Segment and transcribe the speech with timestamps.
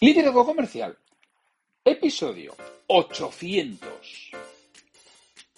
[0.00, 0.96] Liderazgo Comercial,
[1.84, 2.54] episodio
[2.86, 4.30] 800.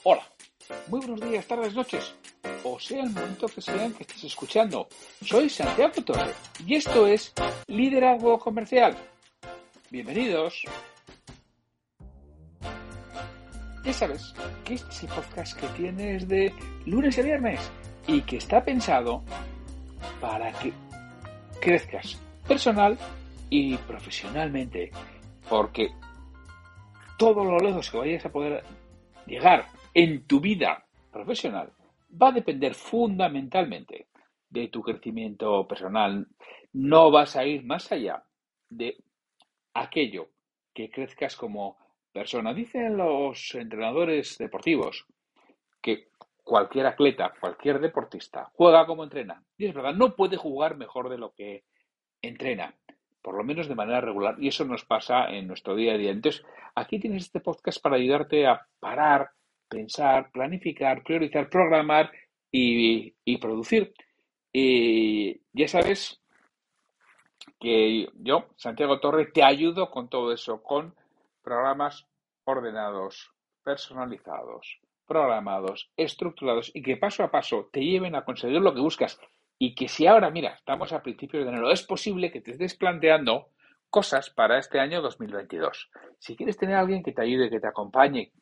[0.04, 0.22] Hola,
[0.86, 2.14] muy buenos días, tardes, noches,
[2.64, 4.88] o sea el momento que sean que estés escuchando.
[5.22, 6.32] Soy Santiago Torre
[6.66, 7.34] y esto es
[7.66, 8.96] Liderazgo Comercial.
[9.90, 10.62] Bienvenidos.
[13.84, 14.32] Ya sabes
[14.64, 16.50] que este es el podcast que tienes de
[16.86, 17.60] lunes a viernes
[18.06, 19.22] y que está pensado
[20.18, 20.72] para que
[21.60, 22.16] crezcas
[22.48, 22.96] personal
[23.50, 24.92] y profesionalmente,
[25.48, 25.90] porque
[27.18, 28.64] todo lo lejos que vayas a poder
[29.26, 31.72] llegar en tu vida profesional
[32.10, 34.06] va a depender fundamentalmente
[34.48, 36.26] de tu crecimiento personal.
[36.72, 38.24] No vas a ir más allá
[38.68, 38.96] de
[39.74, 40.28] aquello
[40.72, 41.76] que crezcas como
[42.12, 42.54] persona.
[42.54, 45.06] Dicen los entrenadores deportivos
[45.80, 46.08] que
[46.42, 49.44] cualquier atleta, cualquier deportista juega como entrena.
[49.56, 51.64] Y es verdad, no puede jugar mejor de lo que
[52.22, 52.74] entrena
[53.22, 56.10] por lo menos de manera regular, y eso nos pasa en nuestro día a día.
[56.10, 59.30] Entonces, aquí tienes este podcast para ayudarte a parar,
[59.68, 62.10] pensar, planificar, priorizar, programar
[62.50, 63.94] y, producir.
[64.52, 66.20] Y ya sabes
[67.58, 70.94] que yo, Santiago Torre, te ayudo con todo eso, con
[71.42, 72.06] programas
[72.44, 73.32] ordenados,
[73.62, 79.20] personalizados, programados, estructurados y que paso a paso te lleven a conseguir lo que buscas
[79.62, 82.74] y que si ahora, mira, estamos a principios de enero, es posible que te estés
[82.74, 83.50] planteando
[83.90, 85.90] cosas para este año 2022.
[86.18, 88.32] Si quieres tener a alguien que te ayude, que te acompañe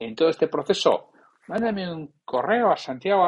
[0.00, 1.12] en todo este proceso,
[1.46, 3.24] mándame un correo a santiago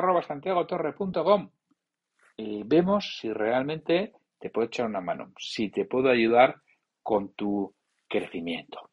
[2.36, 6.56] y vemos si realmente te puedo echar una mano, si te puedo ayudar
[7.00, 7.72] con tu
[8.08, 8.90] crecimiento.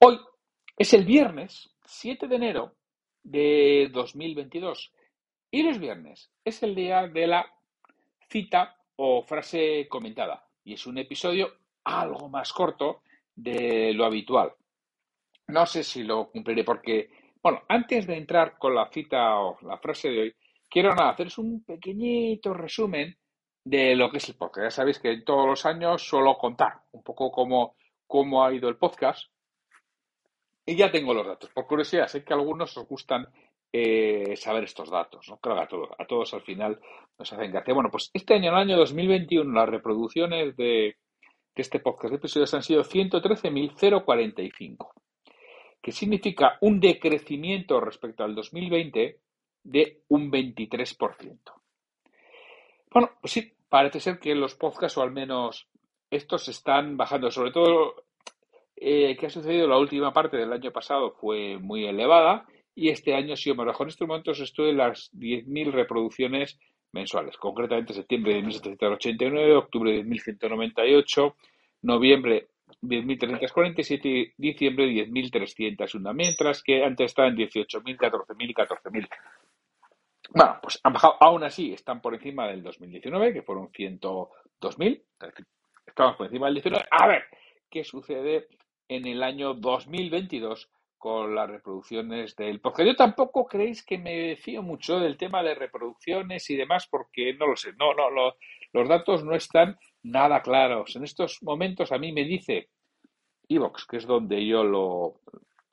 [0.00, 0.18] Hoy
[0.76, 2.74] es el viernes 7 de enero
[3.22, 4.92] de 2022
[5.52, 7.46] y los viernes es el día de la
[8.28, 10.44] cita o frase comentada.
[10.64, 11.52] Y es un episodio
[11.84, 13.02] algo más corto
[13.34, 14.52] de lo habitual.
[15.48, 17.10] No sé si lo cumpliré porque,
[17.42, 20.34] bueno, antes de entrar con la cita o la frase de hoy,
[20.68, 23.16] quiero nada, haceros un pequeñito resumen
[23.64, 24.66] de lo que es el podcast.
[24.66, 28.76] Ya sabéis que todos los años suelo contar un poco cómo, cómo ha ido el
[28.76, 29.30] podcast.
[30.66, 31.50] Y ya tengo los datos.
[31.50, 33.26] Por curiosidad, sé que algunos os gustan
[33.72, 35.28] eh, saber estos datos.
[35.28, 35.38] ¿no?
[35.38, 36.78] Creo que a todos, a todos al final
[37.18, 37.74] nos hacen gracia.
[37.74, 40.96] Bueno, pues este año, el año 2021, las reproducciones de,
[41.54, 44.92] este podcast de episodios han sido 113.045,
[45.82, 49.18] que significa un decrecimiento respecto al 2020
[49.64, 51.38] de un 23%.
[52.90, 55.66] Bueno, pues sí, parece ser que los podcasts, o al menos
[56.10, 57.30] estos, están bajando.
[57.30, 58.04] Sobre todo,
[58.76, 62.46] eh, que ha sucedido la última parte del año pasado fue muy elevada
[62.78, 63.82] y este año ha sido bajo.
[63.82, 66.60] En estos momentos estoy en las 10.000 reproducciones
[66.92, 71.36] mensuales, concretamente septiembre de 1789, octubre de 1198,
[71.82, 72.50] noviembre
[72.80, 79.08] 10.347 y diciembre 10.301, mientras que antes estaban 18.000, 14.000 y 14.000.
[80.30, 85.02] Bueno, pues han bajado, aún así están por encima del 2019, que fueron 102.000,
[85.84, 86.86] estamos por encima del 19.
[86.92, 87.24] A ver,
[87.68, 88.46] ¿qué sucede
[88.86, 90.70] en el año 2022?
[90.98, 95.54] Con las reproducciones del porque Yo tampoco creéis que me fío mucho del tema de
[95.54, 98.10] reproducciones y demás, porque no lo sé, no, no,
[98.72, 100.96] los datos no están nada claros.
[100.96, 102.68] En estos momentos a mí me dice
[103.48, 105.20] Evox, que es donde yo lo,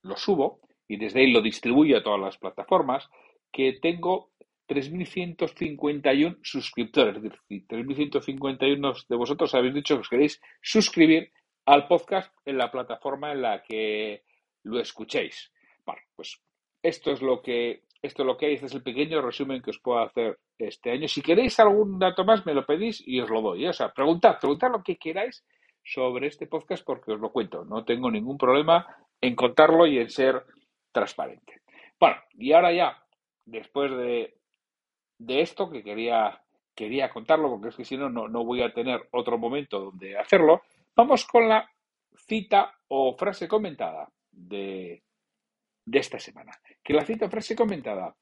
[0.04, 3.10] lo subo, y desde ahí lo distribuyo a todas las plataformas,
[3.52, 4.32] que tengo
[4.68, 7.18] 3.151 suscriptores.
[7.18, 11.32] Es decir, 3.151 de vosotros habéis dicho que os queréis suscribir
[11.66, 14.24] al podcast en la plataforma en la que
[14.66, 15.52] lo escuchéis.
[15.86, 16.42] Bueno, pues
[16.82, 19.72] esto es lo que esto es lo que hay, este es el pequeño resumen que
[19.72, 21.08] os puedo hacer este año.
[21.08, 23.66] Si queréis algún dato más, me lo pedís y os lo doy.
[23.66, 23.70] ¿eh?
[23.70, 25.44] O sea, preguntad, preguntad lo que queráis
[25.84, 27.66] sobre este podcast porque os lo cuento.
[27.66, 28.86] No tengo ningún problema
[29.20, 30.44] en contarlo y en ser
[30.92, 31.62] transparente.
[32.00, 33.04] Bueno, y ahora ya,
[33.46, 34.38] después de,
[35.18, 36.40] de esto que quería,
[36.76, 40.62] quería contarlo, porque es que si no, no voy a tener otro momento donde hacerlo,
[40.96, 41.68] vamos con la
[42.16, 45.04] cita o frase comentada de,
[45.92, 46.52] esta semana.
[46.84, 48.16] Que la cita frase comentada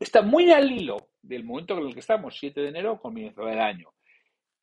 [0.00, 3.60] está muy al hilo del momento en el que estamos, 7 de enero, comienzo del
[3.60, 3.90] año.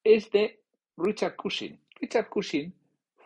[0.04, 0.62] Es de
[0.98, 2.74] Richard Cushing, Richard Cushing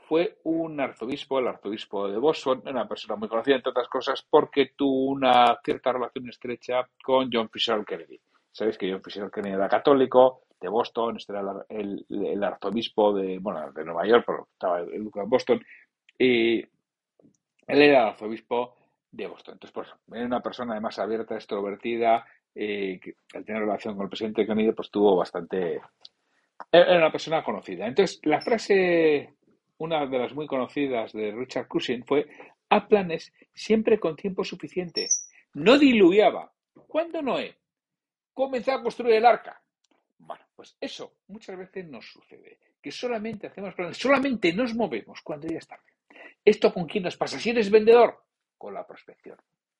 [0.07, 4.71] fue un arzobispo, el arzobispo de Boston, una persona muy conocida, entre otras cosas, porque
[4.75, 8.19] tuvo una cierta relación estrecha con John Fisher Kennedy.
[8.51, 13.71] Sabéis que John Fisher Kennedy era católico, de Boston, este era el, arzobispo de, bueno,
[13.71, 15.63] de Nueva York, pero estaba en Boston,
[16.17, 16.63] y
[17.67, 18.75] él era el arzobispo
[19.11, 19.55] de Boston.
[19.55, 24.09] Entonces, pues, era una persona además abierta, extrovertida, eh, que al tener relación con el
[24.09, 25.81] presidente Kennedy, pues tuvo bastante...
[26.71, 27.85] Era una persona conocida.
[27.85, 29.35] Entonces, la frase
[29.77, 32.27] una de las muy conocidas de Richard Cushing fue,
[32.69, 35.07] a planes siempre con tiempo suficiente.
[35.53, 36.51] No diluviaba.
[36.87, 37.57] ¿Cuándo Noé
[38.33, 39.61] comenzó a construir el arca?
[40.17, 45.47] Bueno, pues eso muchas veces nos sucede, que solamente hacemos planes, solamente nos movemos cuando
[45.47, 45.79] ya está.
[46.45, 47.39] ¿Esto con quién nos pasa?
[47.39, 48.23] Si eres vendedor,
[48.57, 49.37] con la prospección.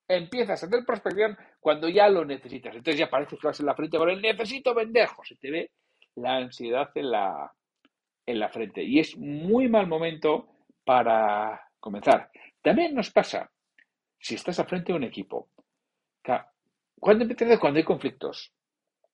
[0.08, 2.76] Empiezas a hacer prospección cuando ya lo necesitas.
[2.76, 5.10] Entonces ya parece que vas en la frente con el necesito vender.
[5.24, 5.72] Se te ve
[6.16, 7.54] la ansiedad en la,
[8.26, 8.84] en la frente.
[8.84, 10.48] Y es muy mal momento
[10.84, 12.32] para comenzar.
[12.62, 13.52] También nos pasa,
[14.20, 15.50] si estás al frente de un equipo,
[17.00, 18.52] cuando empiezas cuando hay conflictos,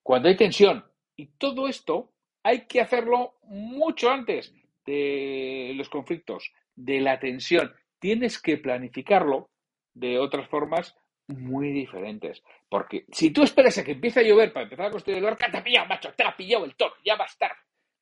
[0.02, 0.86] cuando hay tensión,
[1.18, 2.14] y todo esto
[2.44, 4.54] hay que hacerlo mucho antes
[4.86, 7.74] de los conflictos, de la tensión.
[8.00, 9.50] Tienes que planificarlo
[9.94, 10.96] de otras formas
[11.28, 12.44] muy diferentes.
[12.70, 15.50] Porque si tú esperas a que empiece a llover para empezar a construir el arca,
[15.52, 17.52] te ha pillado, macho, te ha pillado el toro, ya va a estar.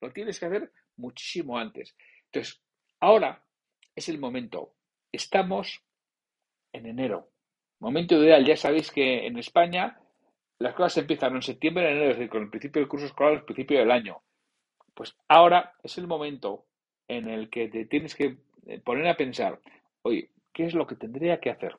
[0.02, 1.96] Lo tienes que hacer muchísimo antes.
[2.26, 2.62] Entonces,
[3.00, 3.44] ahora
[3.96, 4.74] es el momento.
[5.12, 5.82] Estamos
[6.72, 7.30] en enero.
[7.80, 8.46] Momento ideal.
[8.46, 10.00] Ya sabéis que en España
[10.60, 13.34] las cosas empiezan en septiembre, en enero, es decir, con el principio del curso escolar,
[13.34, 14.22] el principio del año.
[14.94, 16.66] Pues ahora es el momento
[17.08, 18.38] en el que te tienes que
[18.84, 19.60] poner a pensar,
[20.04, 21.78] oye, ¿qué es lo que tendría que hacer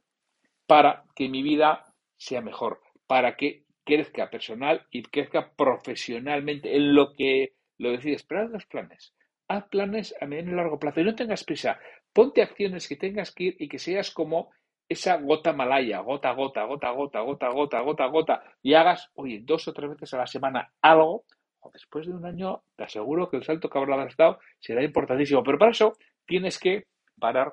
[0.66, 1.84] para que mi vida
[2.16, 2.80] sea mejor?
[3.06, 8.66] Para que crezca personal y crezca profesionalmente en lo que lo decides, pero haz los
[8.66, 9.14] planes.
[9.48, 11.78] Haz planes a mediano y largo plazo y no tengas prisa.
[12.12, 14.50] Ponte acciones que tengas que ir y que seas como
[14.88, 19.66] esa gota malaya, gota, gota, gota, gota, gota, gota, gota, gota, y hagas, oye, dos
[19.68, 21.24] o tres veces a la semana algo,
[21.60, 25.44] o después de un año, te aseguro que el salto que habrás dado será importantísimo.
[25.44, 25.92] Pero para eso
[26.30, 26.86] tienes que
[27.18, 27.52] parar,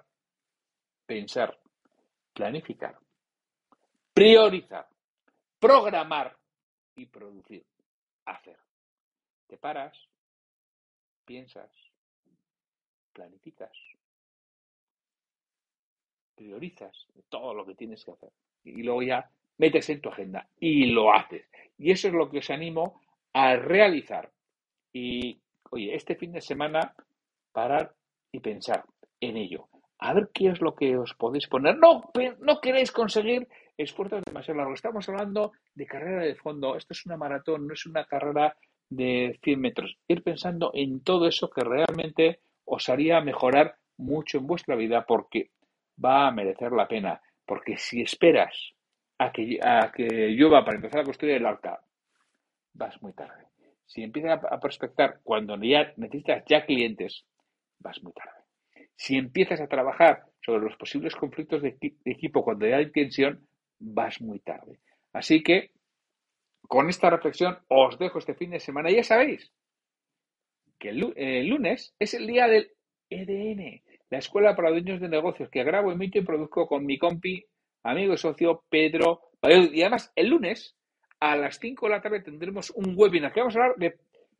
[1.07, 1.59] pensar,
[2.31, 2.95] planificar,
[4.13, 4.87] priorizar,
[5.57, 6.37] programar
[6.95, 7.65] y producir,
[8.25, 8.59] hacer.
[9.47, 9.97] Te paras,
[11.25, 11.71] piensas,
[13.13, 13.75] planificas,
[16.35, 18.29] priorizas todo lo que tienes que hacer
[18.63, 19.27] y luego ya
[19.57, 21.49] metes en tu agenda y lo haces.
[21.79, 23.01] Y eso es lo que os animo
[23.33, 24.31] a realizar.
[24.93, 25.41] Y,
[25.71, 26.93] oye, este fin de semana,
[27.51, 27.96] parar
[28.31, 28.83] y pensar
[29.19, 29.67] en ello.
[29.99, 31.77] A ver qué es lo que os podéis poner.
[31.77, 32.03] No,
[32.39, 33.47] no queréis conseguir
[33.77, 34.77] esfuerzos demasiado largos.
[34.77, 36.75] Estamos hablando de carrera de fondo.
[36.75, 38.55] Esto es una maratón, no es una carrera
[38.89, 39.97] de 100 metros.
[40.07, 45.49] Ir pensando en todo eso que realmente os haría mejorar mucho en vuestra vida porque
[46.03, 47.21] va a merecer la pena.
[47.45, 48.73] Porque si esperas
[49.17, 51.79] a que, a que llueva para empezar a construir el arca,
[52.73, 53.45] vas muy tarde.
[53.85, 57.25] Si empiezas a prospectar cuando ya necesitas ya clientes,
[57.79, 58.37] vas muy tarde.
[58.95, 63.47] Si empiezas a trabajar sobre los posibles conflictos de, equipo cuando ya hay tensión,
[63.79, 64.79] vas muy tarde.
[65.13, 65.71] Así que
[66.61, 68.89] con esta reflexión os dejo este fin de semana.
[68.89, 69.51] Ya sabéis
[70.79, 72.71] que el, lunes es el día del
[73.09, 77.45] EDN, la Escuela para Dueños de Negocios, que grabo, emito y produzco con mi compi,
[77.83, 79.21] amigo y socio Pedro.
[79.43, 80.75] Y además, el lunes
[81.19, 83.97] a las 5 de la tarde tendremos un webinar que vamos a hablar de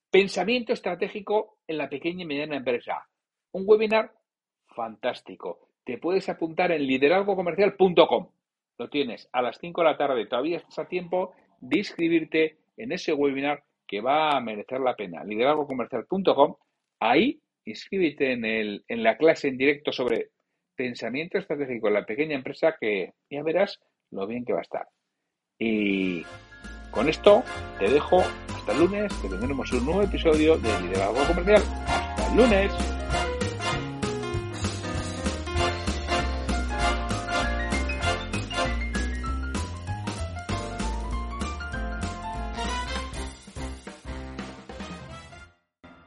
[0.09, 3.07] pensamiento estratégico en la pequeña y mediana empresa.
[3.57, 4.11] Un webinar
[4.67, 5.71] fantástico.
[5.83, 8.29] Te puedes apuntar en liderazgocomercial.com.
[8.77, 10.27] Lo tienes a las 5 de la tarde.
[10.27, 15.23] Todavía estás a tiempo de inscribirte en ese webinar que va a merecer la pena.
[15.23, 16.55] liderazgocomercial.com.
[16.99, 20.29] Ahí inscríbete en, el, en la clase en directo sobre
[20.75, 23.79] pensamiento estratégico en la pequeña empresa que ya verás
[24.11, 24.87] lo bien que va a estar.
[25.57, 26.21] Y
[26.91, 27.43] con esto
[27.79, 28.19] te dejo
[28.55, 31.63] hasta el lunes, que tendremos un nuevo episodio de Liderazgo Comercial.
[31.87, 33.06] Hasta el lunes.